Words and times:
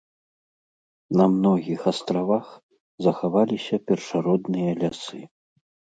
На 1.19 1.27
многіх 1.33 1.79
астравах 1.91 2.47
захаваліся 3.09 3.75
першародныя 3.93 4.71
лясы. 4.85 5.21